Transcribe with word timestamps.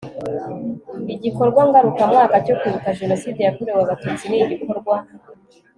Igikorwa 1.13 1.61
ngarukamwaka 1.69 2.35
cyo 2.45 2.55
kwibuka 2.59 2.97
Jenoside 2.99 3.39
yakorewe 3.41 3.79
Abatutsi 3.83 4.25
ni 4.27 4.37
igikorwa 4.43 4.95